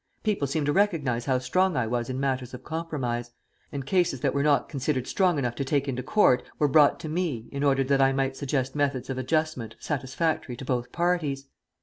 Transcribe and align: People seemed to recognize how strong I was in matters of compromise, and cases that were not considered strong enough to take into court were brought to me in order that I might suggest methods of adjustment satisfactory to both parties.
People 0.23 0.47
seemed 0.47 0.65
to 0.65 0.73
recognize 0.73 1.25
how 1.25 1.37
strong 1.37 1.77
I 1.77 1.85
was 1.85 2.09
in 2.09 2.19
matters 2.19 2.55
of 2.55 2.63
compromise, 2.63 3.29
and 3.71 3.85
cases 3.85 4.21
that 4.21 4.33
were 4.33 4.41
not 4.41 4.67
considered 4.67 5.05
strong 5.05 5.37
enough 5.37 5.53
to 5.57 5.63
take 5.63 5.87
into 5.87 6.01
court 6.01 6.41
were 6.57 6.67
brought 6.67 6.99
to 7.01 7.07
me 7.07 7.47
in 7.51 7.63
order 7.63 7.83
that 7.83 8.01
I 8.01 8.11
might 8.11 8.35
suggest 8.35 8.73
methods 8.75 9.11
of 9.11 9.19
adjustment 9.19 9.75
satisfactory 9.79 10.55
to 10.55 10.65
both 10.65 10.91
parties. 10.91 11.45